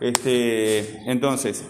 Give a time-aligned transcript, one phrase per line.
[0.00, 1.64] Este, entonces,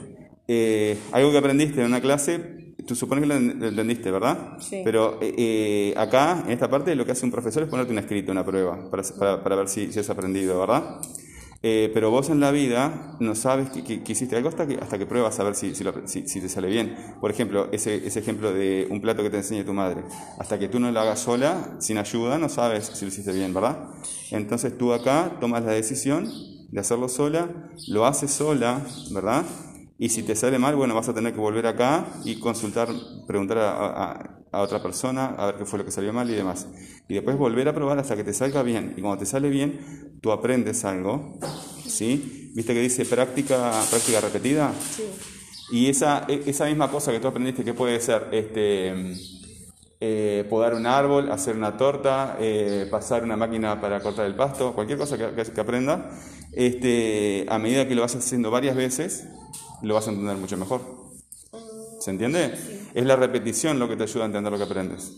[0.49, 4.57] eh, algo que aprendiste en una clase, tú supones que lo en- lo entendiste, ¿verdad?
[4.60, 4.83] Sí.
[4.84, 7.98] Pero eh, eh, acá, en esta parte, lo que hace un profesor es ponerte un
[7.98, 11.01] escrito, una prueba, para, para- para ver si, si has aprendido, ¿verdad?
[11.62, 14.77] Eh, pero vos en la vida no sabes que, que- que hiciste algo hasta que,
[14.77, 16.97] hasta que pruebas a ver si, si, lo- si- si te sale bien.
[17.21, 20.03] Por ejemplo, ese, ese ejemplo de un plato que te enseñe tu madre.
[20.39, 23.53] Hasta que tú no lo hagas sola, sin ayuda, no sabes si lo hiciste bien,
[23.53, 23.91] ¿verdad?
[24.31, 26.33] Entonces tú acá tomas la decisión
[26.71, 27.48] de hacerlo sola,
[27.89, 28.81] lo haces sola,
[29.13, 29.45] ¿verdad?
[29.99, 32.88] Y si te sale mal, bueno, vas a tener que volver acá y consultar,
[33.26, 36.34] preguntar a, a- a otra persona a ver qué fue lo que salió mal y
[36.34, 36.66] demás.
[37.09, 38.95] Y después volver a probar hasta que te salga bien.
[38.96, 41.38] Y cuando te sale bien, tú aprendes algo,
[41.86, 42.50] ¿sí?
[42.56, 44.73] ¿Viste que dice práctica, práctica repetida?
[44.96, 45.04] Sí.
[45.70, 49.12] Y esa, e- esa misma cosa que tú aprendiste, que puede ser este,
[50.00, 54.73] eh, podar un árbol, hacer una torta, eh, pasar una máquina para cortar el pasto,
[54.74, 56.10] cualquier cosa que, que, que aprenda,
[56.52, 59.27] este, a medida que lo vas haciendo varias veces,
[59.82, 60.80] lo vas a entender mucho mejor.
[62.01, 62.54] ¿Se entiende?
[62.95, 65.12] Es la repetición lo que te ayuda a entender lo que aprendes.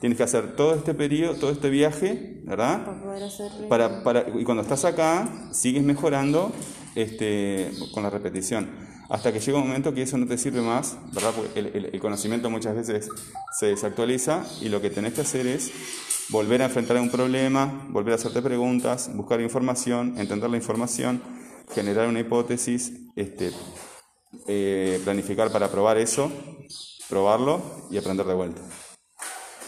[0.00, 2.84] Tienes que hacer todo este periodo, todo este viaje, ¿verdad?
[2.84, 3.68] Para poder hacer.
[3.68, 6.52] Para, para, y cuando estás acá, sigues mejorando
[6.94, 8.70] este, con la repetición.
[9.10, 11.32] Hasta que llega un momento que eso no te sirve más, ¿verdad?
[11.34, 13.08] Porque el, el- el conocimiento muchas veces
[13.58, 15.72] se desactualiza y lo que tenés que hacer es
[16.30, 21.20] volver a enfrentar un problema, volver a hacerte preguntas, buscar información, entender la información,
[21.74, 23.50] generar una hipótesis, este,
[24.46, 26.30] eh, planificar para probar eso,
[27.08, 28.62] probarlo y aprender de vuelta.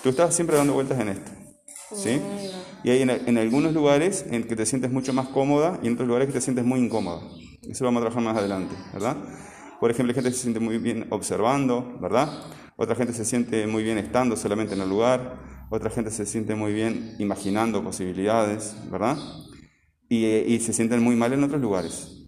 [0.03, 1.31] Tú estás siempre dando vueltas en esto.
[1.95, 2.21] ¿Sí?
[2.85, 5.95] Y hay en, en algunos lugares en que te sientes mucho más cómoda y en
[5.95, 7.21] otros lugares que te sientes muy incómoda.
[7.69, 9.17] Eso vamos a trabajar más adelante, ¿verdad?
[9.81, 12.29] Por ejemplo, hay gente que se siente muy bien observando, ¿verdad?
[12.77, 15.39] Otra gente se siente muy bien estando solamente en el lugar.
[15.71, 19.17] Otra gente se siente muy bien imaginando posibilidades, ¿verdad?
[20.09, 22.27] Y, y se sienten muy mal en otros lugares,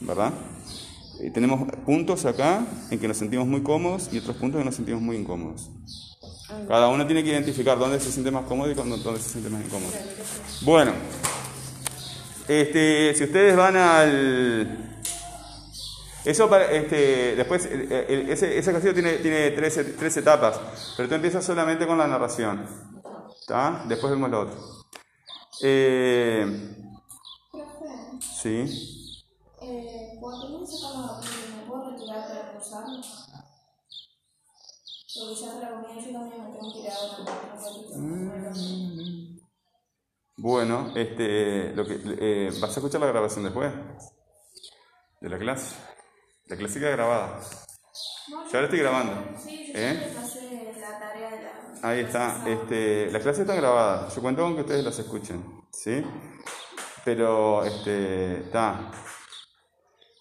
[0.00, 0.32] ¿verdad?
[1.20, 4.66] Eh, tenemos puntos acá en que nos sentimos muy cómodos y otros puntos en que
[4.66, 5.70] nos sentimos muy incómodos.
[6.68, 9.64] Cada uno tiene que identificar dónde se siente más cómodo y dónde se siente más
[9.64, 9.92] incómodo.
[10.62, 10.92] Bueno,
[12.48, 14.92] este, si ustedes van al...
[16.24, 20.58] Eso para, este, después, el- el- ese, ese ejercicio tiene, tiene tres, tres etapas,
[20.96, 22.66] pero tú empiezas solamente con la narración.
[23.40, 23.84] ¿Está?
[23.86, 24.56] Después vemos lo otro.
[25.62, 26.74] Eh,
[28.20, 29.22] sí.
[29.62, 32.84] Eh, cuando uno saca la comida, ¿me puedo retirar para almorzar?
[35.14, 37.18] Porque ya la comida yo también me tengo que ir ahora.
[37.18, 39.35] no puedo ir.
[40.36, 43.72] Bueno, este, lo que, eh, ¿vas a escuchar la grabación después?
[45.20, 45.74] De la clase.
[46.46, 47.40] La clase queda grabada.
[48.28, 49.38] Yo ahora estoy grabando.
[49.38, 49.98] Sí, ¿Eh?
[51.82, 52.42] Ahí está.
[52.46, 54.14] Este, las clases están grabadas.
[54.14, 55.44] Yo cuento con que ustedes las escuchen.
[55.70, 56.02] ¿Sí?
[57.04, 58.90] Pero, este, está.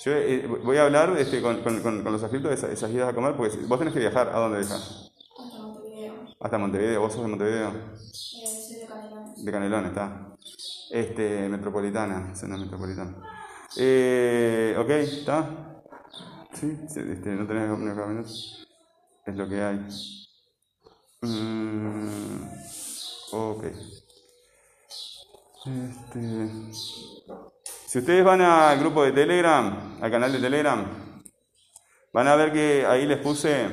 [0.03, 3.09] Yo eh, voy a hablar este, con, con, con, los afiliados de esa- esas idas
[3.09, 4.29] a comer, porque vos tenés que viajar.
[4.29, 5.11] ¿A dónde viajas?
[5.37, 6.35] Hasta Montevideo.
[6.39, 7.01] Hasta Montevideo.
[7.01, 7.71] ¿Vos sos de Montevideo?
[8.11, 8.64] Soy
[9.45, 9.89] de Canelones.
[9.89, 10.35] Está.
[10.91, 13.15] Este, metropolitana, zona metropolitana.
[13.77, 15.83] Eh, ok, está.
[16.53, 18.67] Sí, este, no tenés ni acá minutos.
[19.25, 19.79] Es lo que hay.
[21.21, 22.43] Mm,
[23.31, 23.65] ok.
[25.65, 26.49] Este,
[27.87, 30.85] si ustedes van al grupo de Telegram, al canal de Telegram,
[32.13, 33.67] van a ver que ahí les puse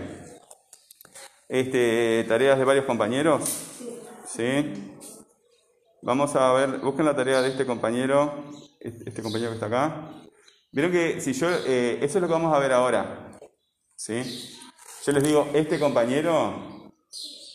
[1.48, 3.42] este, tareas de varios compañeros.
[4.26, 4.91] ¿Sí?
[6.04, 8.44] Vamos a ver, busquen la tarea de este compañero,
[8.80, 10.10] este este compañero que está acá.
[10.72, 13.38] Vieron que si yo, eh, eso es lo que vamos a ver ahora.
[13.94, 14.20] ¿Sí?
[15.06, 16.92] Yo les digo, este compañero,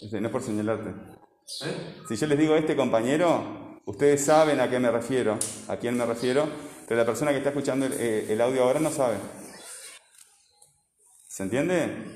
[0.02, 0.94] este, no es por señalarte.
[2.08, 5.38] Si yo les digo este compañero, ustedes saben a qué me refiero,
[5.68, 6.48] a quién me refiero,
[6.88, 9.18] pero la persona que está escuchando el, eh, el audio ahora no sabe.
[11.28, 12.16] ¿Se entiende?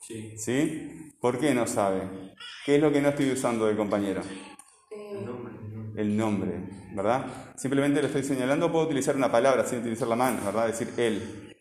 [0.00, 0.38] Sí.
[0.38, 1.12] ¿Sí?
[1.20, 2.34] ¿Por qué no sabe?
[2.64, 4.22] ¿Qué es lo que no estoy usando del compañero?
[4.90, 5.61] El nombre.
[5.96, 6.82] El nombre.
[6.94, 7.24] ¿verdad?
[7.56, 10.66] Simplemente lo estoy señalando, puedo utilizar una palabra sin utilizar la mano, ¿verdad?
[10.66, 11.56] Decir él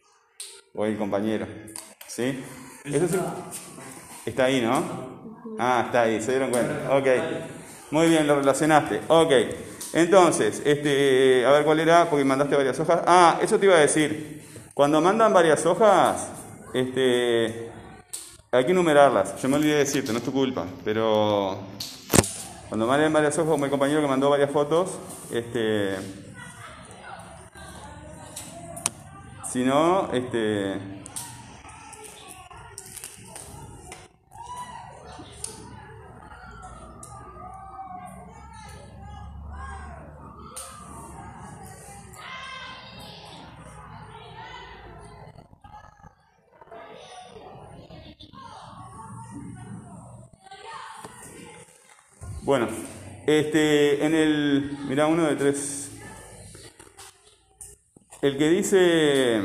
[0.74, 1.48] o el compañero,
[2.08, 2.44] ¿sí?
[2.84, 3.08] Eso
[4.26, 4.84] está ahí, ¿no?
[5.58, 6.96] Ah, está ahí, se dieron cuenta.
[6.96, 7.08] Ok,
[7.92, 9.02] muy bien, lo relacionaste.
[9.08, 9.32] Ok,
[9.94, 13.02] entonces, este, a ver cuál era, porque mandaste varias hojas.
[13.06, 14.42] Ah, eso te iba a decir.
[14.74, 16.30] Cuando mandan varias hojas,
[16.74, 17.70] este,
[18.52, 19.42] hay que numerarlas.
[19.42, 21.60] Yo me olvidé de decirte, no es tu culpa, pero
[22.72, 24.92] cuando manden varias como el compañero que mandó varias fotos,
[25.30, 25.98] este.
[29.52, 31.01] Si no, este.
[52.52, 52.68] Bueno,
[53.28, 55.90] este, en el, mira, uno de tres.
[58.22, 59.38] El que dice,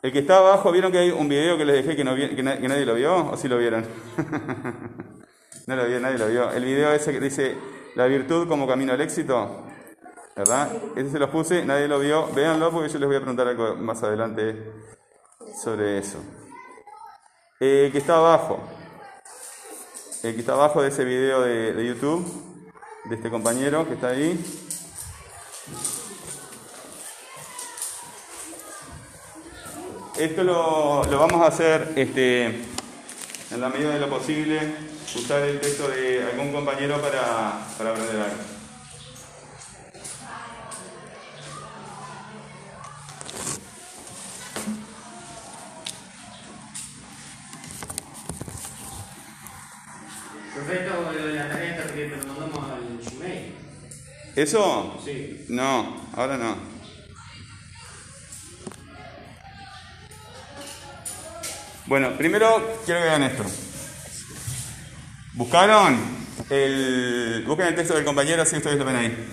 [0.00, 2.34] el que está abajo, ¿vieron que hay un video que les dejé que, no, que,
[2.34, 3.32] que nadie lo vio?
[3.32, 3.84] ¿O sí lo vieron?
[5.66, 6.50] no lo vio, nadie lo vio.
[6.52, 7.54] El video ese que dice,
[7.96, 9.66] la virtud como camino al éxito,
[10.34, 10.70] ¿verdad?
[10.96, 12.32] Ese se los puse, nadie lo vio.
[12.32, 14.72] Véanlo porque yo les voy a preguntar algo más adelante
[15.62, 16.16] sobre eso.
[17.60, 18.58] Eh, el que está abajo,
[20.22, 22.24] el que está abajo de ese video de, de YouTube,
[23.04, 24.38] de este compañero que está ahí.
[30.16, 34.60] Esto lo, lo vamos a hacer este, en la medida de lo posible,
[35.16, 38.51] usar el texto de algún compañero para, para aprender algo.
[54.34, 55.00] ¿Eso?
[55.04, 55.44] Sí.
[55.48, 56.56] No, ahora no.
[61.86, 63.44] Bueno, primero quiero que vean esto.
[65.34, 66.22] ¿Buscaron?
[66.48, 69.28] El, busquen el texto del compañero si ustedes lo ven ahí.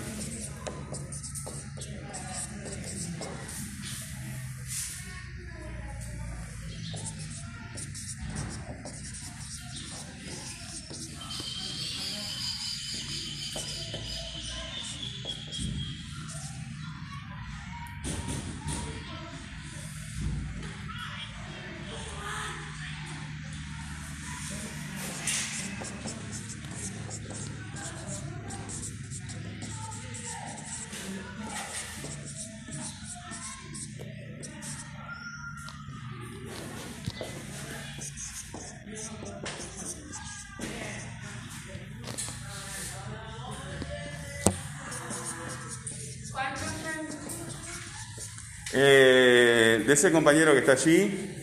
[49.90, 51.34] De ese compañero que está allí,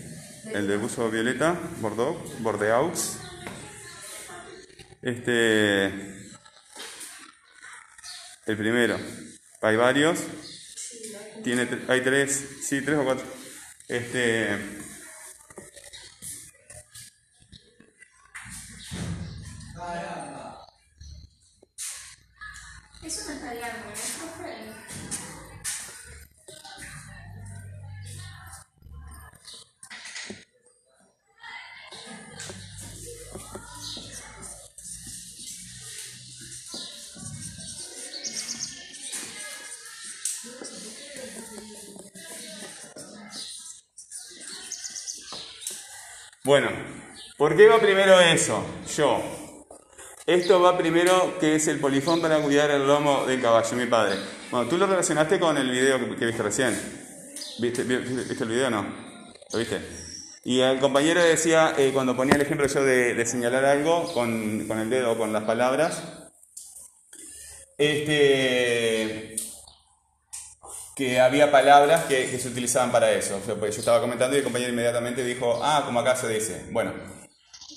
[0.54, 3.20] el de buzo violeta, Bordeaux, Bordeaux.
[5.02, 5.88] Este.
[8.46, 8.98] El primero.
[9.62, 10.20] Hay varios.
[11.44, 13.26] Tiene, hay tres, sí, tres o cuatro.
[13.90, 14.58] Este.
[46.48, 46.70] Bueno,
[47.36, 48.64] ¿por qué va primero eso?
[48.96, 49.22] Yo.
[50.26, 54.16] Esto va primero, que es el polifón para cuidar el lomo del caballo, mi padre.
[54.50, 56.74] Bueno, tú lo relacionaste con el video que, viste recién.
[57.60, 58.86] ¿Viste, vi- ¿Viste el video o no?
[59.52, 59.82] ¿Lo viste?
[60.46, 64.66] Y el compañero decía, eh, cuando ponía el ejemplo yo de, de señalar algo con,
[64.70, 66.02] con el dedo o con las palabras,
[67.78, 68.77] este,
[70.98, 73.38] que había palabras que, que se utilizaban para eso.
[73.38, 76.28] O sea, pues yo estaba comentando y el compañero inmediatamente dijo, ah, como acá se
[76.30, 76.66] dice.
[76.72, 76.94] Bueno,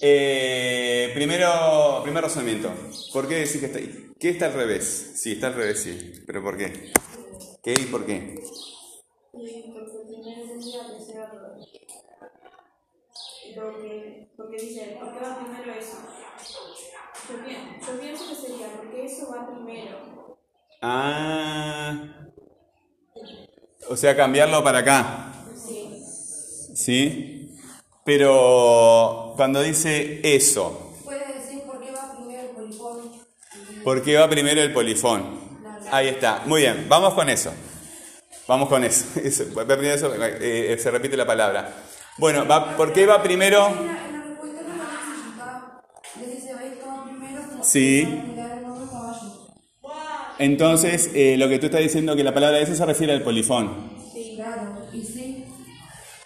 [0.01, 2.73] eh, primero, primer razonamiento.
[3.13, 3.81] ¿Por qué decís que está?
[4.19, 5.13] ¿Qué está al revés?
[5.17, 6.13] Sí, está al revés, sí.
[6.27, 6.93] ¿Pero por qué?
[7.63, 8.37] ¿Qué y por qué?
[9.33, 9.65] Porque
[10.09, 11.19] primero tendría que ser
[13.57, 15.99] lo que, lo que dice, ¿por qué va primero eso?
[17.29, 20.39] Yo, pi- yo pienso que sería porque eso va primero.
[20.83, 22.30] Ah.
[23.89, 25.33] O sea, cambiarlo para acá.
[25.57, 26.73] Sí.
[26.75, 27.57] ¿Sí?
[28.05, 33.13] Pero cuando dice eso, Puede decir por qué va primero el polifón.
[33.85, 35.41] ¿por qué va primero el polifón?
[35.91, 36.43] Ahí está.
[36.47, 37.53] Muy bien, vamos con eso.
[38.47, 39.05] Vamos con eso.
[39.17, 41.73] Eh, se repite la palabra.
[42.19, 43.69] Bueno, va, ¿por qué va primero?
[47.73, 48.40] En
[50.41, 53.91] Entonces, eh, lo que tú estás diciendo que la palabra eso se refiere al polifón.
[54.13, 54.87] Sí, claro.
[54.93, 55.45] Y sí.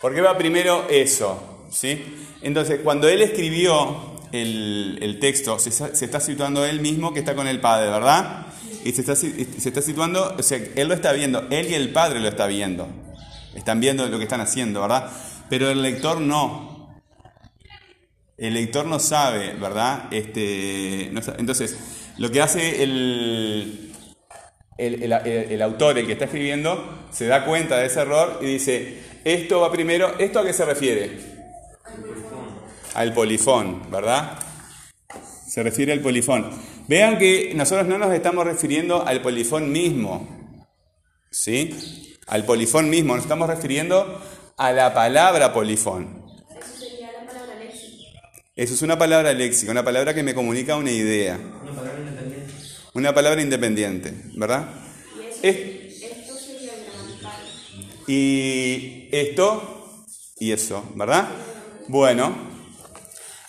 [0.01, 1.67] ¿Por qué va primero eso?
[1.71, 2.01] ¿Sí?
[2.41, 7.19] Entonces, cuando él escribió el, el texto, se, está- se está situando él mismo que
[7.21, 8.47] está con el Padre, ¿verdad?
[8.85, 11.91] Y se está, se está situando, o sea, él lo está viendo, él y el
[11.91, 12.87] Padre lo está viendo.
[13.55, 15.11] Están viendo lo que están haciendo, ¿verdad?
[15.49, 16.95] Pero el lector no.
[18.37, 20.13] El lector no sabe, ¿verdad?
[20.13, 21.77] Este, no entonces,
[22.19, 23.93] lo que hace el,
[24.77, 29.61] el, autor, el que está escribiendo, se da cuenta de ese error y dice, esto
[29.61, 31.19] va primero, ¿esto a qué se refiere?
[32.95, 34.39] Al polifón, ¿verdad?
[35.49, 36.51] Se refiere al polifón.
[36.89, 40.29] Vean que nosotros no nos estamos refiriendo al polifón mismo.
[41.31, 42.17] ¿Sí?
[42.27, 43.15] Al polifón mismo.
[43.15, 44.21] Nos estamos refiriendo
[44.57, 46.25] a la palabra polifón.
[46.51, 47.55] Eso la palabra.
[48.57, 51.39] Eso es una palabra léxica, una palabra que me comunica una idea.
[51.63, 52.14] Una palabra.
[52.95, 54.69] Una palabra independiente, ¿verdad?
[55.17, 57.43] Y eso, Es- esto sería gramatical.
[58.07, 59.97] Y esto
[60.39, 61.29] y eso, ¿verdad?
[61.89, 62.35] Bueno,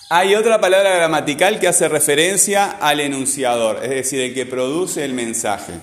[0.10, 5.14] hay otra palabra gramatical que hace referencia al enunciador, es decir, el que produce el
[5.14, 5.74] mensaje.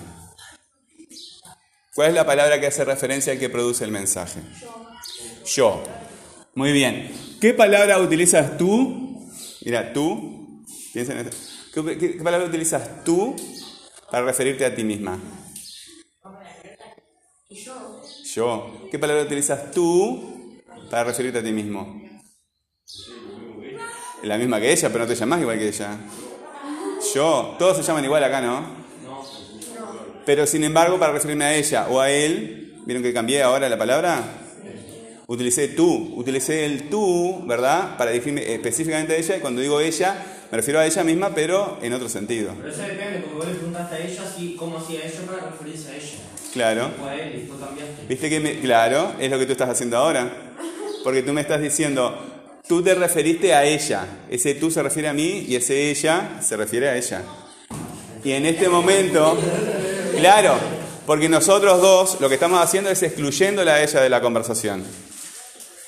[1.95, 4.39] ¿Cuál es la palabra que hace referencia al que produce el mensaje?
[5.45, 5.83] Yo.
[6.55, 7.11] Muy bien.
[7.39, 9.29] ¿Qué palabra utilizas tú?
[9.63, 10.63] Mira, tú.
[10.91, 11.37] Piensa en esto.
[11.73, 13.35] ¿Qué, qué- qué palabra utilizas tú
[14.11, 15.19] para referirte a ti misma?
[18.35, 18.87] Yo.
[18.91, 22.01] ¿Qué palabra utilizas tú para referirte a ti mismo?
[24.23, 25.97] La misma que ella, pero no te llamas igual que ella.
[27.13, 27.55] Yo.
[27.59, 28.83] Todos se llaman igual acá, ¿no?
[30.25, 33.77] Pero sin embargo, para referirme a ella o a él, ¿vieron que cambié ahora la
[33.77, 34.23] palabra?
[35.27, 37.97] Utilicé tú, utilicé el tú, ¿verdad?
[37.97, 41.79] Para definirme específicamente a ella, y cuando digo ella, me refiero a ella misma, pero
[41.81, 42.53] en otro sentido.
[42.55, 45.89] Pero eso depende, porque vos le preguntaste a ella si, cómo hacía ella para referirse
[45.89, 46.17] a ella.
[46.53, 46.91] Claro.
[47.01, 48.05] O a él, y tú cambiaste.
[48.07, 50.31] ¿Viste que me, claro, es lo que tú estás haciendo ahora?
[51.03, 52.15] Porque tú me estás diciendo,
[52.67, 56.55] tú te referiste a ella, ese tú se refiere a mí y ese ella se
[56.55, 57.23] refiere a ella.
[58.23, 59.35] Y en este momento,
[60.15, 60.53] claro,
[61.07, 64.83] porque nosotros dos lo que estamos haciendo es excluyéndola a ella de la conversación.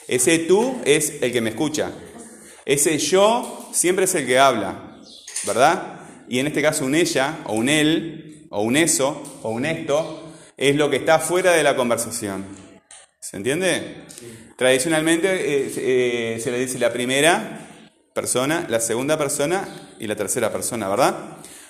[0.07, 1.91] Ese tú es el que me escucha.
[2.65, 4.97] Ese yo siempre es el que habla,
[5.45, 5.99] ¿verdad?
[6.27, 10.33] Y en este caso un ella, o un él, o un eso, o un esto,
[10.57, 12.45] es lo que está fuera de la conversación.
[13.19, 14.05] ¿Se entiende?
[14.57, 17.67] Tradicionalmente eh, eh, se le dice la primera
[18.13, 19.67] persona, la segunda persona
[19.99, 21.15] y la tercera persona, ¿verdad?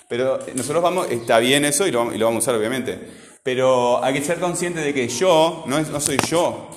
[0.07, 2.99] Pero nosotros vamos, está bien eso y lo, vamos- a usar obviamente,
[3.41, 6.69] pero hay que ser consciente de que yo no, no soy yo,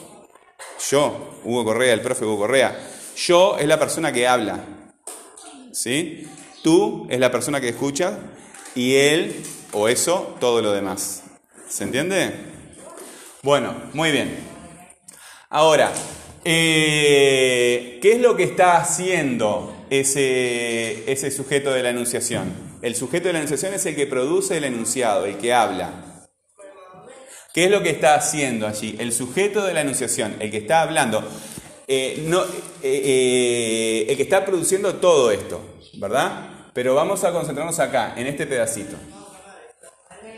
[0.90, 2.74] yo, Hugo Correa, el profe Hugo Correa,
[3.18, 4.60] yo es la persona que habla,
[5.72, 6.26] ¿sí?
[6.62, 8.18] Tú es la persona que escucha
[8.74, 11.24] y él o eso, todo lo demás.
[11.68, 12.32] ¿Se entiende?
[13.42, 14.36] Bueno, muy bien.
[15.50, 15.92] Ahora,
[16.44, 22.52] eh, ¿qué es lo que está haciendo ese, ese sujeto de la enunciación?
[22.82, 26.18] El sujeto de la enunciación es el que produce el enunciado, el que habla.
[27.52, 28.96] ¿Qué es lo que está haciendo allí?
[29.00, 31.28] El sujeto de la enunciación, el que está hablando,
[31.90, 32.46] eh, no, eh,
[32.82, 35.58] eh, el que está produciendo todo esto,
[35.94, 36.70] ¿verdad?
[36.74, 38.94] Pero vamos a concentrarnos acá, en este pedacito.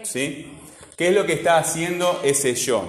[0.05, 0.57] ¿Sí?
[0.97, 2.85] ¿Qué es lo que está haciendo ese yo?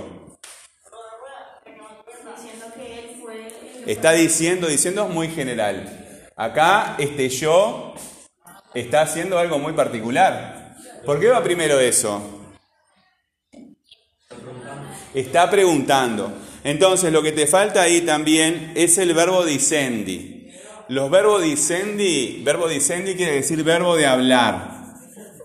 [3.88, 6.30] Está diciendo, diciendo muy general.
[6.36, 7.96] Acá este yo
[8.76, 10.76] está haciendo algo muy particular.
[11.04, 12.22] ¿Por qué va primero eso?
[15.16, 16.32] Está preguntando.
[16.64, 20.52] Entonces lo que te falta ahí también es el verbo dicendi.
[20.90, 24.82] Los verbos dicendi, verbo dicendi quiere decir verbo de hablar.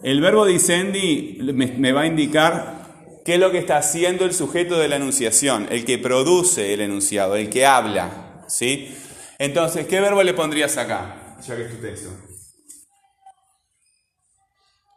[0.02, 4.78] El verbo dicendi me, va a indicar qué es lo que está haciendo el sujeto
[4.78, 8.42] de la enunciación, el que produce el enunciado, el que habla.
[8.48, 8.94] ¿sí?
[9.38, 11.36] Entonces, ¿qué verbo le pondrías acá?
[11.46, 12.25] Ya que es tu texto.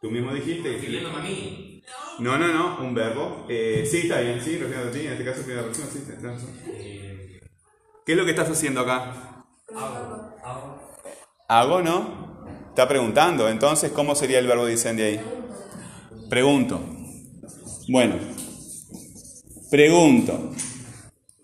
[0.01, 0.73] Tú mismo dijiste.
[0.73, 1.83] Refiriéndome a mí.
[2.19, 3.45] No, no, no, un verbo.
[3.49, 6.21] Eh, sí, está bien, sí, refiriéndote a ti, en este caso primera persona, sí, tenés
[6.21, 6.49] razón.
[6.67, 7.39] Eh,
[8.05, 9.45] ¿Qué es lo que estás haciendo acá?
[9.75, 10.81] hago, hago.
[11.47, 12.45] Hago, ¿no?
[12.69, 15.21] Está preguntando, entonces, ¿cómo sería el verbo dicendi ahí?
[16.29, 16.79] Pregunto.
[17.87, 18.15] Bueno,
[19.71, 20.51] pregunto.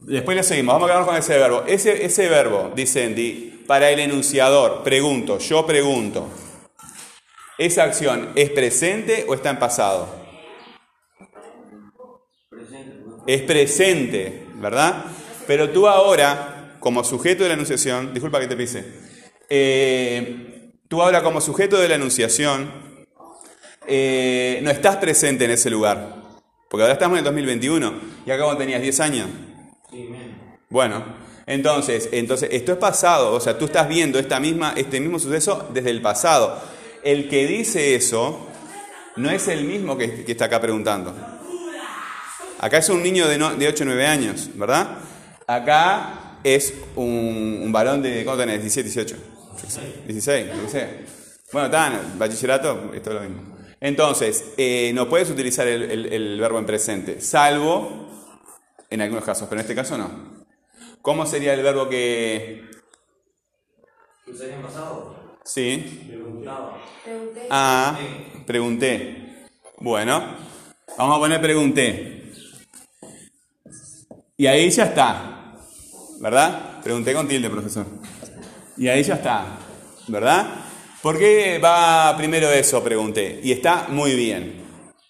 [0.01, 1.63] Después le seguimos, vamos a quedarnos con ese verbo.
[1.65, 6.29] Ese, ese verbo, dicendi, para el enunciador, pregunto, yo pregunto.
[7.57, 10.13] ¿Esa acción es presente o está en pasado?
[13.25, 15.05] Es presente, ¿verdad?
[15.47, 18.85] Pero tú ahora, como sujeto de la enunciación, disculpa que te pise,
[19.49, 22.71] eh, tú ahora como sujeto de la enunciación,
[23.87, 26.23] eh, no estás presente en ese lugar,
[26.69, 27.93] porque ahora estamos en el 2021
[28.25, 29.27] y acá cuando tenías 10 años.
[30.69, 31.05] Bueno,
[31.45, 35.69] entonces, entonces esto es pasado, o sea, tú estás viendo esta misma, este mismo suceso
[35.73, 36.74] desde el pasado.
[37.05, 38.47] El que dice eso
[39.15, 41.15] no es el mismo que, está acá preguntando.
[42.59, 44.97] Acá es un niño de, no- de 8 o 9 años, ¿verdad?
[45.45, 48.59] Acá es un, un varón de, ¿cuánto tenés?
[48.61, 49.15] 17, 18.
[50.07, 50.89] 16, no sé.
[51.53, 53.55] Bueno, está, en el bachillerato, esto es lo mismo.
[53.79, 58.09] Entonces, eh, no puedes utilizar el, el- el verbo en presente, salvo
[58.89, 60.43] en algunos casos, pero en este caso no.
[61.03, 62.63] ¿Cómo sería el verbo que...
[64.25, 65.24] ¿Usaría en pasado?
[65.45, 66.07] Sí.
[67.03, 67.47] Pregunté.
[67.51, 67.97] Ah,
[68.47, 69.45] pregunté.
[69.77, 70.35] Bueno,
[70.97, 72.31] vamos a poner pregunté.
[74.37, 75.55] Y ahí ya está.
[76.19, 76.81] ¿Verdad?
[76.81, 77.85] Pregunté con tilde, profesor.
[78.75, 79.59] Y ahí ya está.
[80.07, 80.47] ¿Verdad?
[81.03, 82.83] ¿Por qué va primero eso?
[82.83, 83.39] Pregunté.
[83.43, 84.65] Y está muy bien.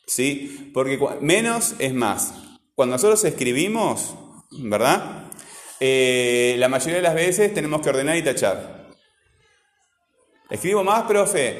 [0.05, 0.69] ¿Sí?
[0.73, 2.33] Porque menos es más.
[2.75, 4.13] Cuando nosotros escribimos,
[4.51, 5.29] ¿verdad?
[5.79, 8.84] Eh, la mayoría de las veces tenemos que ordenar y tachar.
[10.49, 11.59] Escribo más, profe.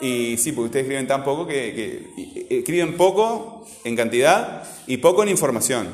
[0.00, 5.28] Y sí, porque ustedes escriben tan poco que, escriben poco en cantidad y poco en
[5.30, 5.88] información.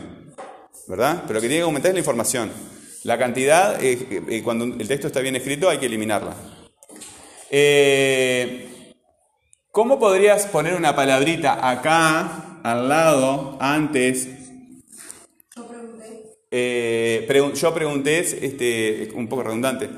[0.88, 1.22] ¿Verdad?
[1.26, 2.50] Pero lo que tiene que aumentar es la información.
[3.04, 6.34] La cantidad, eh, cuando el texto está bien escrito, hay que eliminarla.
[7.50, 8.94] Eh,
[9.70, 14.28] ¿Cómo podrías poner una palabrita acá, al lado, antes?
[15.56, 16.22] Yo pregunté.
[16.50, 19.88] Eh, pregun- yo pregunté, es, este, un poco redundante,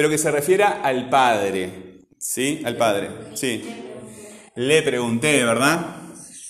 [0.00, 1.68] pero que se refiera al padre,
[2.18, 2.62] ¿sí?
[2.64, 3.62] Al padre, sí.
[4.54, 5.94] Le pregunté, ¿verdad?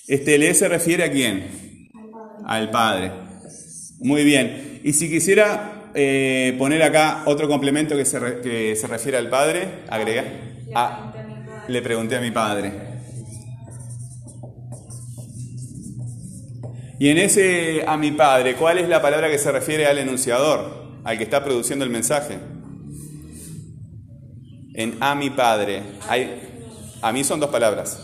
[0.06, 1.88] Este le se refiere a quién?
[2.46, 3.10] Al padre.
[3.98, 4.80] Muy bien.
[4.84, 9.28] Y si quisiera eh, poner acá otro complemento que se, re- que se refiere al
[9.28, 10.22] padre, agrega.
[10.72, 11.12] Ah,
[11.66, 12.70] le pregunté a mi padre.
[17.00, 21.00] Y en ese a mi padre, ¿cuál es la palabra que se refiere al enunciador,
[21.02, 22.38] al que está produciendo el mensaje?
[24.80, 25.82] En a mi padre.
[27.02, 28.00] A mí son dos palabras.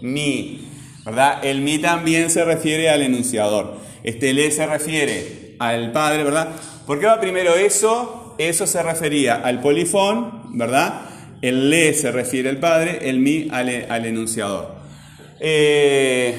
[0.00, 0.68] Mi.
[1.04, 1.44] ¿Verdad?
[1.44, 3.78] El mi también se refiere al enunciador.
[4.04, 6.50] Este le se refiere al padre, ¿verdad?
[6.86, 8.36] ¿Por qué va primero eso?
[8.38, 11.02] Eso se refería al polifón, ¿verdad?
[11.42, 14.76] El le se refiere al padre, el mi al, al enunciador.
[15.40, 16.38] Eh,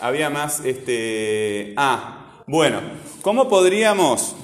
[0.00, 1.74] había más, este...
[1.76, 2.80] Ah, bueno,
[3.22, 4.36] ¿cómo podríamos...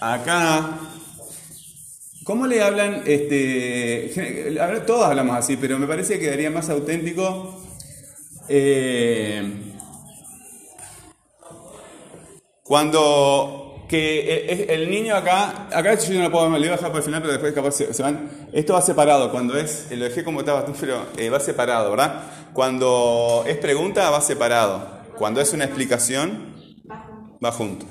[0.00, 0.80] Acá...
[2.26, 3.04] ¿Cómo le hablan?
[3.06, 4.10] Este,
[4.84, 7.54] todos hablamos así, pero me parece que quedaría más auténtico.
[8.48, 9.44] eh,
[12.64, 16.90] cuando que el, el niño acá, acá yo no lo puedo, le voy a dejar
[16.90, 18.28] por el final, pero después capaz se, van.
[18.52, 22.24] Esto va separado, cuando es, lo dejé como estaba pero eh, va separado, ¿verdad?
[22.52, 24.96] Cuando es pregunta va separado.
[25.16, 26.56] Cuando es una explicación
[27.42, 27.86] va junto.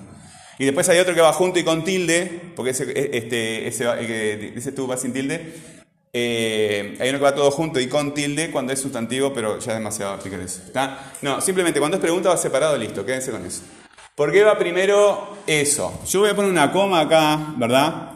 [0.57, 4.07] Y después hay otro que va junto y con tilde, porque ese, este, ese el
[4.07, 5.53] que dices tú va sin tilde.
[6.13, 9.73] Eh, hay uno que va todo junto y con tilde cuando es sustantivo, pero ya
[9.73, 10.61] es demasiado eso.
[10.65, 11.11] ¿está?
[11.21, 13.63] No, simplemente cuando es pregunta va separado, listo, quédense con eso.
[14.15, 16.01] ¿Por qué va primero eso?
[16.07, 18.11] Yo voy a poner una coma acá, ¿verdad?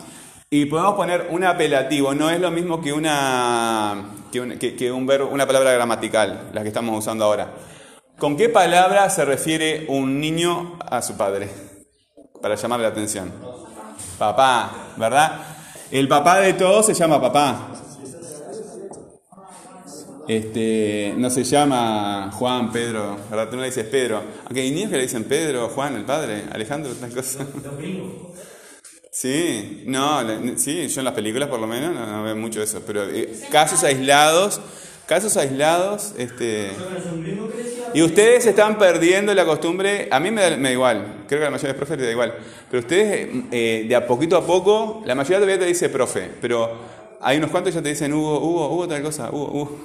[0.50, 4.92] Y podemos poner un apelativo, no es lo mismo que una, que un, que- que
[4.94, 7.54] un verbo, una palabra gramatical, la que estamos usando ahora.
[8.18, 11.50] ¿Con qué palabra se refiere un niño a su padre?
[12.42, 13.32] Para llamarle la atención.
[14.18, 15.42] Papá, ¿verdad?
[15.92, 17.70] El papá de todos se llama papá.
[20.28, 23.50] Este, no se llama Juan, Pedro, ¿verdad?
[23.50, 24.22] Tú no le dices Pedro.
[24.46, 27.48] Aunque hay niños que le dicen Pedro, Juan, el padre, Alejandro, tal cosa.
[29.12, 30.22] Sí, no,
[30.56, 33.38] sí, yo en las películas por lo menos no, no veo mucho eso, pero eh,
[33.52, 34.62] casos aislados,
[35.10, 36.70] casos aislados, este...
[37.96, 41.48] Y ustedes están perdiendo la costumbre, a mí me da, me da igual, creo que
[41.48, 42.36] a la mayoría de los profes les da igual,
[42.70, 46.78] pero ustedes eh, de a poquito a poco, la mayoría todavía te dice profe, pero
[47.22, 49.80] hay unos cuantos que ya te dicen Hugo, Hugo, Hugo tal cosa, Hugo, Hugo.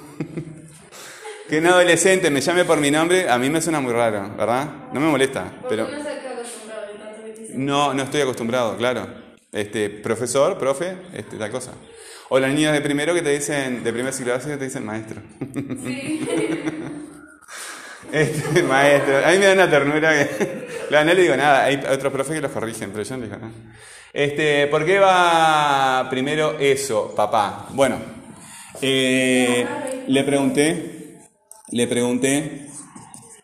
[1.49, 4.69] que un adolescente me llame por mi nombre, a mí me suena muy raro, ¿verdad?
[4.93, 5.87] No me molesta, pero...
[7.55, 9.24] no no estoy acostumbrado, claro.
[9.55, 11.71] Este, profesor, profe, este, tal cosa.
[12.27, 15.21] O las niñas de primero que te dicen, de primer ciclo básico te dicen maestro.
[18.11, 19.25] Este, maestro.
[19.25, 20.67] A mí me da una ternura que.
[20.89, 21.63] No le digo nada.
[21.65, 23.51] Hay otros profes que los corrigen, pero yo no digo nada.
[24.13, 27.67] Este, ¿por qué va primero eso, papá?
[27.71, 27.97] Bueno,
[28.81, 29.65] eh,
[30.07, 31.17] le pregunté,
[31.71, 32.67] le pregunté,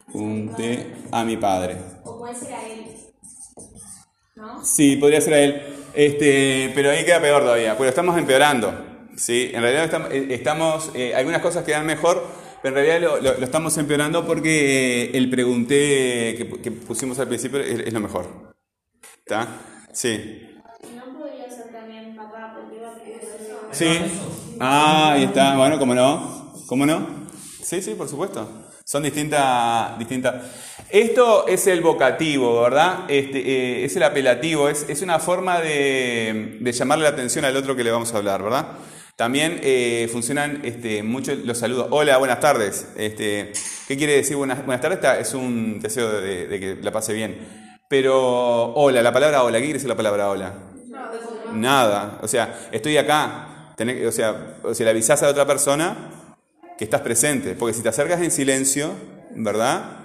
[0.05, 1.77] pregunté a mi padre.
[2.03, 2.85] O puede ser a él.
[4.35, 4.63] ¿No?
[4.63, 5.80] Sí, podría ser a él.
[5.93, 8.73] Este, pero ahí queda peor todavía, lo estamos empeorando.
[9.15, 9.51] ¿sí?
[9.53, 12.25] En realidad estamos, eh, estamos, eh, algunas cosas quedan mejor,
[12.61, 16.71] pero en realidad lo, lo- lo estamos empeorando porque eh, el pregunté que, pu- que
[16.71, 18.53] pusimos al principio es, es lo mejor.
[19.17, 19.47] ¿Está?
[19.93, 20.47] Sí.
[20.95, 23.69] No podría ser también papá, porque va primero eso.
[23.71, 23.99] Sí.
[24.59, 25.57] Ah, ahí está.
[25.57, 26.53] Bueno, ¿cómo no?
[26.67, 27.05] ¿Cómo no?
[27.61, 28.47] Sí, sí, por supuesto.
[28.91, 29.97] Son distintas.
[29.97, 30.35] distintas.
[30.89, 33.05] Esto es el vocativo, ¿verdad?
[33.07, 37.55] Este, eh, es el apelativo, es, es una forma de, de llamarle la atención al
[37.55, 38.67] otro que le vamos a hablar, ¿verdad?
[39.15, 41.87] También eh, funcionan este, mucho los saludos.
[41.91, 42.89] Hola, buenas tardes.
[42.97, 43.53] Este,
[43.87, 44.99] ¿Qué quiere decir buenas, buenas tardes?
[45.25, 47.37] Es un deseo de, de que la pase bien.
[47.87, 50.53] Pero hola, la palabra hola, ¿qué quiere decir la palabra hola?
[51.53, 52.19] Nada.
[52.21, 53.73] O sea, estoy acá.
[53.77, 56.10] Tenés- o sea, o sea, le avisás a la otra persona
[56.81, 57.53] que estás presente.
[57.53, 58.95] Porque si te acercas en silencio,
[59.35, 59.99] ¿verdad?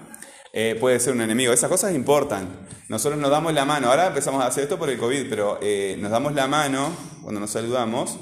[0.53, 1.51] Eh, puede ser un enemigo.
[1.55, 2.67] Esas cosas importan.
[2.91, 3.89] Nosotros nos damos la mano.
[3.89, 7.41] Ahora empezamos a hacer esto por el COVID, pero eh, nos damos la mano cuando
[7.41, 8.19] nos saludamos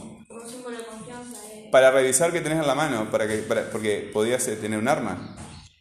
[1.73, 4.87] para revisar qué tenés en la mano, para que, para- porque podías eh, tener un
[4.87, 5.35] arma.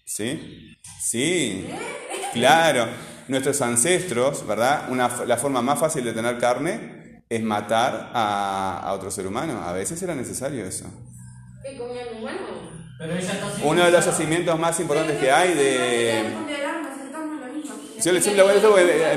[0.04, 0.76] ¿Sí?
[1.00, 1.70] Sí,
[2.34, 2.88] claro.
[3.28, 4.88] Nuestros ancestros, ¿verdad?
[4.90, 9.62] Una, la forma más fácil de tener carne es matar a otro ser humano.
[9.64, 10.86] A veces era necesario eso.
[11.64, 12.40] ¿Qué comían humano?
[12.98, 16.24] Pero ella está haciendo- Uno de los yacimientos más importantes que hay de...
[18.04, 18.20] Yo le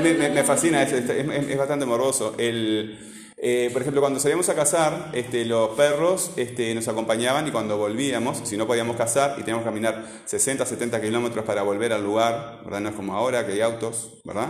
[0.01, 2.35] me, me- me fascina, es, es- es- es bastante morboso.
[2.37, 2.97] El,
[3.37, 7.77] eh, por ejemplo, cuando salíamos a cazar, este, los perros este, nos acompañaban y cuando
[7.77, 12.03] volvíamos, si no podíamos cazar y teníamos que caminar 60, 70 kilómetros para volver al
[12.03, 12.79] lugar, ¿verdad?
[12.79, 14.47] No es como ahora que hay autos, ¿verdad?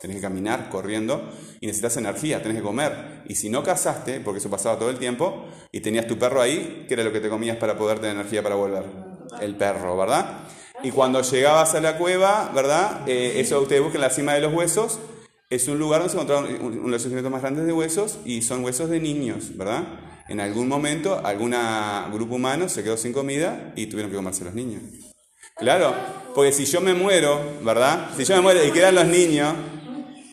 [0.00, 1.28] Tenés que caminar corriendo
[1.60, 3.22] y necesitas energía, tenés que comer.
[3.26, 6.84] Y si no cazaste, porque eso pasaba todo el tiempo, y tenías tu perro ahí,
[6.86, 8.84] ¿qué era lo que te comías para poder tener energía para volver?
[9.40, 10.40] El perro, ¿verdad?
[10.82, 13.00] Y cuando llegabas a la cueva, ¿verdad?
[13.08, 15.00] Eh, eso ustedes busquen la cima de los huesos.
[15.50, 18.18] Es un lugar donde se encontraron un- uno de los yacimientos más grandes de huesos
[18.24, 19.82] y son huesos de niños, ¿verdad?
[20.28, 21.54] En algún momento, algún
[22.12, 24.82] grupo humano se quedó sin comida y tuvieron que comerse los niños.
[25.56, 25.92] Claro,
[26.34, 28.10] porque si yo me muero, ¿verdad?
[28.16, 29.54] Si yo me muero y quedan los niños,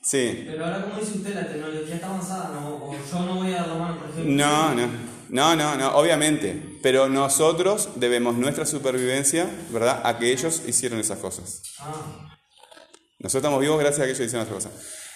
[0.06, 0.46] sí.
[0.48, 2.76] Pero ahora, como dice usted, la tecnología está avanzada, ¿no?
[2.76, 4.34] O yo no voy a mano, por ejemplo.
[4.34, 4.88] No, no,
[5.30, 6.78] no, no, no, obviamente.
[6.82, 10.02] Pero nosotros debemos nuestra supervivencia, ¿verdad?
[10.04, 11.64] A que ellos hicieron esas cosas.
[11.80, 12.38] Ah,
[13.20, 14.72] Nosotros estamos vivos gracias a que ellos hicieron esas cosas.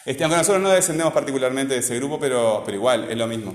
[0.06, 3.54] Este, aunque nosotros no descendemos particularmente de ese grupo, pero, pero igual, es lo mismo.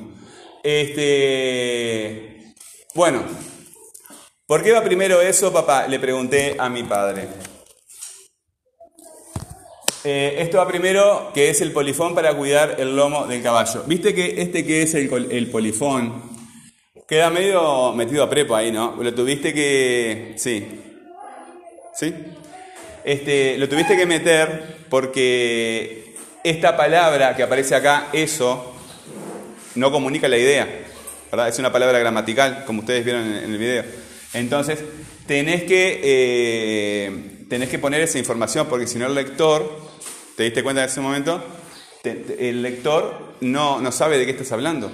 [0.62, 2.55] Este,
[2.94, 3.25] bueno,
[4.47, 5.88] ¿por qué va primero eso, papá?
[5.88, 7.29] Le pregunté a mi padre.
[10.07, 13.85] Eh, esto va primero, que es el polifón para cuidar el lomo del caballo.
[13.87, 16.23] ¿Viste que este que es el, polifón?
[17.09, 18.97] Queda medio metido a prepo ahí, ¿no?
[19.03, 20.35] Lo tuviste que...
[20.37, 20.67] Sí.
[21.95, 22.12] ¿Sí?
[23.03, 28.75] Este, lo tuviste que meter porque esta palabra que aparece acá, eso,
[29.75, 30.69] no comunica la idea.
[31.31, 31.49] ¿verdad?
[31.49, 33.85] Es una palabra gramatical, como ustedes vieron en, en el video.
[34.35, 34.81] Entonces,
[35.27, 39.94] tenés que, eh, tenés que poner esa información porque si no el lector,
[40.37, 41.42] ¿te diste cuenta en ese momento?
[42.03, 44.90] Te- te- el lector no, no sabe de qué estás hablando.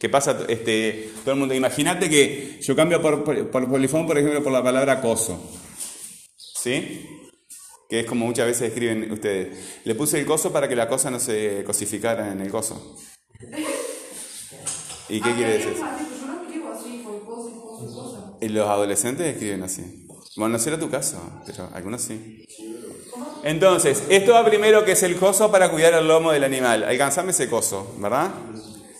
[0.00, 0.36] ¿Qué pasa?
[0.48, 4.52] Este, todo el mundo, imagínate que yo cambio por, por, por polifón, por ejemplo, por
[4.52, 5.40] la palabra coso.
[6.36, 7.06] ¿Sí?
[7.88, 9.80] Que es como muchas veces escriben ustedes.
[9.84, 12.96] Le puse el coso para que la cosa no se cosificara en el coso.
[15.08, 15.74] ¿Y qué quiere decir?
[15.76, 18.24] Yo no escribo así, con cosas, cosas, cosas.
[18.40, 20.06] Y los adolescentes escriben así.
[20.36, 22.44] Bueno, no será tu caso, pero algunos sí.
[23.42, 26.84] Entonces, esto va primero que es el coso para cuidar el lomo del animal.
[26.84, 28.30] Alcanzame ese coso, ¿verdad?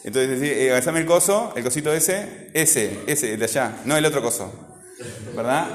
[0.05, 4.23] Entonces, eh, alcanzame el coso, el cosito ese, ese, ese, de allá, no el otro
[4.23, 4.53] coso.
[5.35, 5.67] ¿Verdad?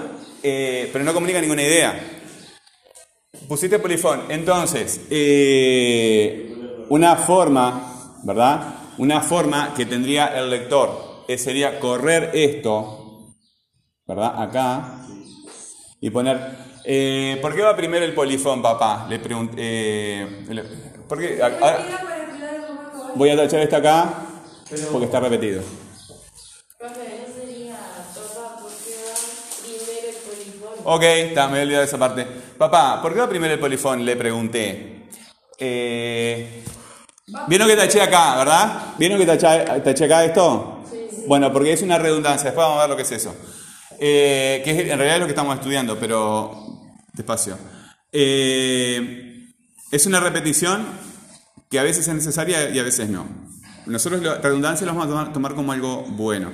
[0.41, 1.99] Eh, pero no comunica ninguna idea.
[3.47, 4.23] Pusiste polifón.
[4.29, 8.75] Entonces, eh, una forma, ¿verdad?
[8.97, 13.33] Una forma que tendría el lector eh, sería correr esto,
[14.07, 14.41] ¿verdad?
[14.41, 15.05] Acá.
[15.99, 16.70] Y poner.
[16.83, 19.05] Eh, ¿Por qué va primero el polifón, papá?
[19.09, 19.55] Le pregunté.
[19.59, 20.63] Eh, le-
[21.07, 21.41] ¿Por qué?
[21.41, 21.77] A-
[23.15, 24.13] voy a tachar esto acá
[24.91, 25.61] porque está repetido.
[30.83, 32.25] Ok, está, me he olvidado de esa parte.
[32.57, 34.03] Papá, ¿por qué va primero el polifón?
[34.03, 35.03] Le pregunté.
[35.59, 36.63] Eh,
[37.47, 38.93] ¿Vieron que taché acá, verdad?
[38.97, 40.79] ¿Vieron que taché, taché acá esto?
[41.27, 42.45] Bueno, porque es una redundancia.
[42.49, 43.35] Después vamos a ver lo que es eso.
[43.99, 46.70] Eh, que es, en realidad es lo que estamos estudiando, pero
[47.13, 47.57] despacio.
[48.11, 49.53] Eh,
[49.91, 50.85] es una repetición
[51.69, 53.27] que a veces es necesaria y a veces no.
[53.85, 56.51] Nosotros la redundancia lo vamos a tomar, como algo bueno.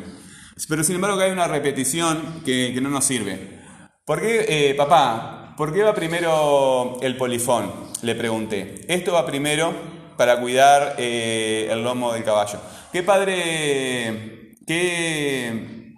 [0.70, 3.60] Pero sin embargo hay una repetición que, que no nos sirve.
[4.06, 7.92] ¿Por qué, eh, papá, por qué va primero el polifón?
[8.02, 8.86] Le pregunté.
[8.88, 9.74] Esto va primero
[10.18, 12.60] para cuidar eh, el lomo del caballo.
[12.92, 15.94] ¿Qué padre, qué,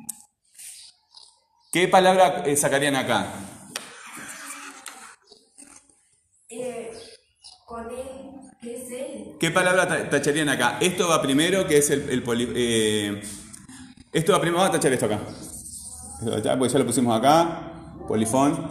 [1.71, 3.27] qué palabra sacarían acá?
[6.49, 6.91] Eh,
[7.65, 9.28] con él, ¿qué es él?
[9.39, 10.77] ¿Qué palabra ta- tacharían acá?
[10.81, 13.21] Esto va primero, que es el, el poli- eh,
[14.11, 15.19] esto va primero, vamos a tachar esto acá.
[16.19, 17.71] Esto ya, porque ya lo pusimos acá,
[18.07, 18.69] polifón.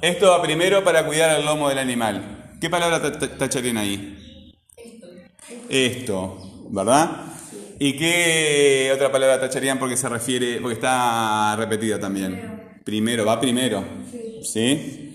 [0.00, 2.54] Esto va primero para cuidar el lomo del animal.
[2.60, 4.54] ¿Qué palabra ta- ta- tacharían ahí?
[5.68, 7.24] Esto, ¿verdad?
[7.80, 12.80] ¿Y qué otra palabra tacharían porque se refiere, porque está repetida también?
[12.84, 13.84] Primero, va primero.
[14.44, 15.07] ¿Sí?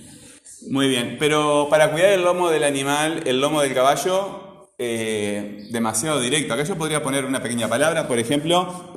[0.69, 6.19] Muy bien, pero para cuidar el lomo del animal, el lomo del caballo, eh, demasiado
[6.19, 6.54] directo.
[6.54, 8.95] Acá yo podría poner una pequeña palabra, por ejemplo,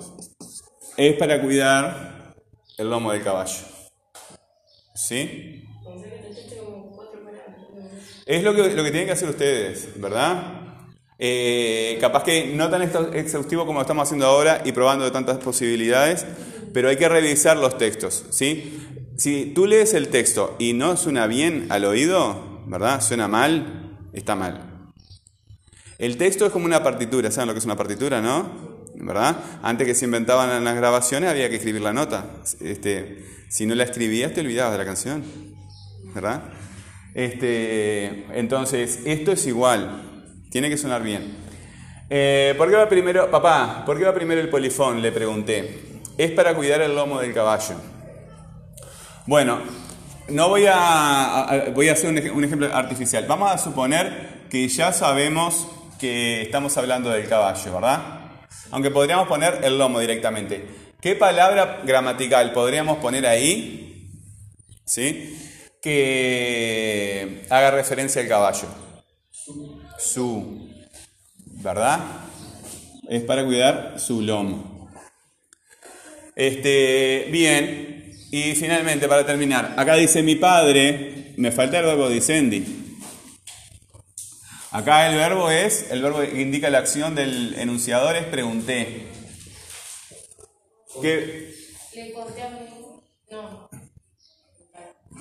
[0.96, 2.34] es para cuidar
[2.78, 3.58] el lomo del caballo.
[4.94, 5.64] ¿Sí?
[8.26, 10.66] Es lo que, lo que tienen que hacer ustedes, ¿verdad?
[11.18, 12.82] Eh, capaz que no tan
[13.14, 16.26] exhaustivo como lo estamos haciendo ahora y probando de tantas posibilidades,
[16.72, 18.95] pero hay que revisar los textos, ¿sí?
[19.16, 23.00] Si tú lees el texto y no suena bien al oído, ¿verdad?
[23.00, 24.92] Suena mal, está mal.
[25.98, 28.84] El texto es como una partitura, ¿saben lo que es una partitura, no?
[28.94, 29.36] ¿Verdad?
[29.62, 32.26] Antes que se inventaban las grabaciones había que escribir la nota.
[32.60, 35.24] Este, si no la escribías te olvidabas de la canción,
[36.14, 36.44] ¿verdad?
[37.14, 41.38] Este, entonces, esto es igual, tiene que sonar bien.
[42.10, 45.00] Eh, ¿Por qué va primero, papá, por qué va primero el polifón?
[45.00, 46.00] Le pregunté.
[46.18, 47.95] Es para cuidar el lomo del caballo.
[49.26, 49.60] Bueno,
[50.28, 53.26] no voy a, a- voy a hacer un, un ejemplo artificial.
[53.26, 55.66] Vamos a suponer que ya sabemos
[55.98, 58.30] que estamos hablando del caballo, ¿verdad?
[58.70, 60.66] Aunque podríamos poner el lomo directamente.
[61.00, 64.10] ¿Qué palabra gramatical podríamos poner ahí?
[64.84, 65.38] ¿Sí?
[65.82, 68.68] Que haga referencia al caballo.
[69.98, 70.68] Su.
[71.62, 72.00] ¿Verdad?
[73.08, 74.90] Es para cuidar su lomo.
[76.34, 77.95] Este, bien.
[78.30, 82.86] Y finalmente, para terminar, acá dice mi padre, me falta el verbo dicendi.
[84.72, 89.06] Acá el verbo es, el verbo que indica la acción del enunciador es pregunté.
[91.00, 91.54] ¿Qué,
[91.94, 92.60] Le conté a mi.
[93.30, 93.70] No.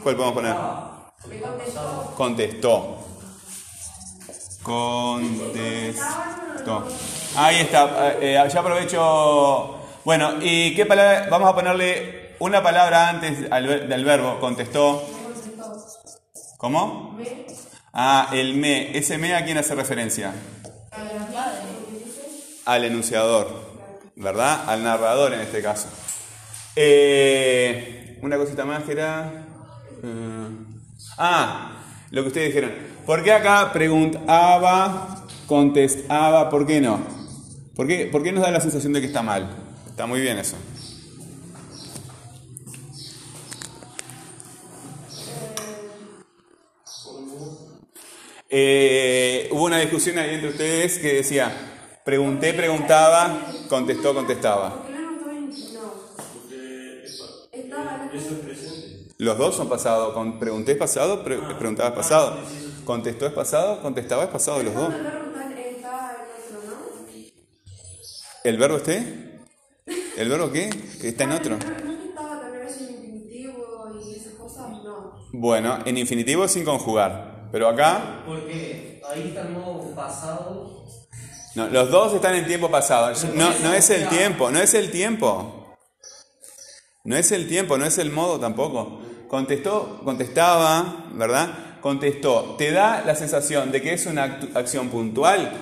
[0.03, 0.55] ¿Cuál podemos poner?
[1.29, 2.13] Le contestó.
[2.17, 3.07] Contestó.
[4.63, 6.03] Contestó.
[7.35, 8.15] Ahí está.
[8.19, 9.79] eh, ya aprovecho.
[10.03, 11.27] Bueno, ¿y qué palabra?
[11.29, 14.39] Vamos a ponerle una palabra antes del verbo.
[14.39, 15.03] Contestó.
[16.57, 17.17] ¿Cómo?
[17.93, 18.97] Ah, el me.
[18.97, 20.33] ¿Ese me a quién hace referencia?
[22.65, 23.75] Al enunciador.
[24.15, 24.63] ¿Verdad?
[24.67, 25.87] Al narrador en este caso.
[26.75, 29.45] Eh, una cosita más que era.
[30.03, 30.47] eh,
[31.17, 31.71] ah,
[32.11, 32.71] lo que ustedes dijeron.
[33.05, 36.49] ¿Por qué acá preguntaba, contestaba?
[36.49, 36.99] ¿Por qué no?
[37.75, 39.49] ¿Por qué, ¿Por qué nos da la sensación de que está mal?
[39.87, 40.55] Está muy bien eso.
[48.57, 51.51] Eh, hubo una discusión ahí entre ustedes que decía,
[52.05, 53.37] pregunté, preguntaba,
[53.67, 54.81] contestó, contestaba.
[59.17, 60.13] Los dos son pasado.
[60.39, 62.37] Pregunté es pasado, pre- preguntaba es pasado.
[62.85, 64.93] Contestó es pasado, contestaba es pasado los dos.
[64.93, 67.29] El verbo está- está en otro, ¿no?
[68.45, 69.39] ¿El verbo esté?
[70.15, 70.69] ¿El verbo qué?
[71.03, 71.57] Está en otro.
[75.33, 77.34] Bueno, en infinitivo sin conjugar.
[77.55, 80.85] Pero acá, Porque ahí está el modo pasado.
[81.55, 83.13] no, los dos están en tiempo pasado.
[83.33, 85.77] No, no es el tiempo, no es el tiempo.
[87.05, 88.99] No es el tiempo, no es el modo tampoco.
[89.29, 91.79] Contestó, contestaba, ¿verdad?
[91.79, 92.55] Contestó.
[92.57, 95.53] ¿Te da la sensación de que es una acción puntual?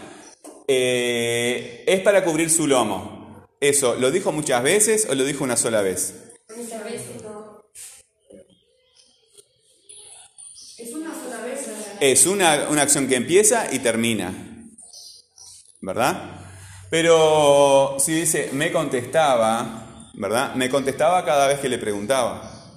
[0.68, 3.46] Eh, es para cubrir su lomo.
[3.60, 6.33] Eso, ¿lo dijo muchas veces o lo dijo una sola vez?
[12.04, 14.34] Es una, una acción que empieza y termina.
[15.80, 16.32] ¿Verdad?
[16.90, 20.54] Pero si dice, me contestaba, ¿verdad?
[20.56, 22.76] Me contestaba cada vez que le preguntaba.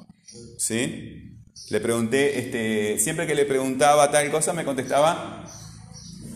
[0.59, 1.41] ¿Sí?
[1.71, 5.45] Le pregunté, este, siempre que le preguntaba tal cosa, me contestaba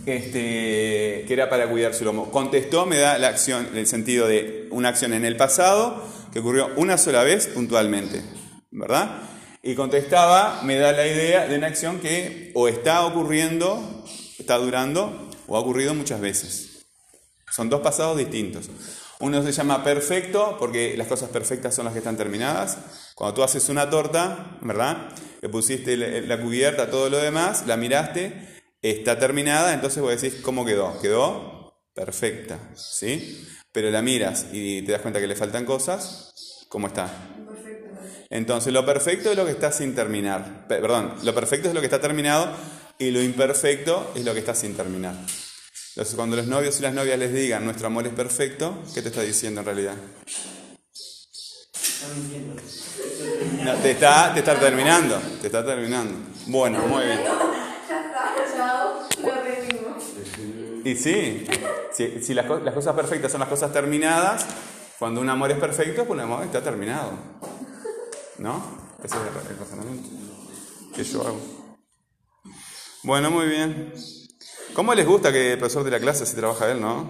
[0.04, 2.32] este, que era para cuidar su lomo.
[2.32, 6.70] Contestó me da la acción, el sentido de una acción en el pasado que ocurrió
[6.74, 8.20] una sola vez puntualmente,
[8.72, 9.30] ¿verdad?
[9.62, 14.04] Y contestaba me da la idea de una acción que o está ocurriendo,
[14.38, 16.86] está durando, o ha ocurrido muchas veces.
[17.50, 18.70] Son dos pasados distintos.
[19.18, 22.78] Uno se llama perfecto, porque las cosas perfectas son las que están terminadas.
[23.14, 25.10] Cuando tú haces una torta, ¿verdad?
[25.42, 30.64] Le pusiste la- cubierta, todo lo demás, la miraste, está terminada, entonces vos decís, ¿cómo
[30.64, 30.98] quedó?
[31.02, 33.46] Quedó perfecta, ¿sí?
[33.72, 36.32] Pero la miras y te das cuenta que le faltan cosas,
[36.68, 37.10] ¿cómo está?
[38.30, 40.66] Entonces, lo perfecto es lo que está sin terminar.
[40.68, 42.48] Pe- Perdón, lo perfecto es lo que está terminado
[42.98, 45.14] y lo imperfecto es lo que está sin terminar.
[45.90, 49.08] Entonces, cuando los novios y las novias les digan nuestro amor es perfecto, ¿qué te
[49.08, 49.94] está diciendo en realidad?
[53.64, 56.14] No, te está, te está terminando, te está terminando.
[56.46, 57.20] Bueno, muy bien.
[57.88, 59.08] Ya está, chao.
[59.24, 60.04] Lo aprendimos.
[60.84, 61.44] Y sí,
[61.92, 64.46] si, si las, las cosas perfectas son las cosas terminadas,
[64.98, 67.10] cuando un amor es perfecto, pues el amor está terminado.
[68.40, 68.62] ¿No?
[69.04, 70.08] Ese es el razonamiento
[70.94, 71.38] que yo hago.
[73.02, 73.92] Bueno, muy bien.
[74.72, 77.06] ¿Cómo les gusta que el profesor de la clase se trabaja él, no?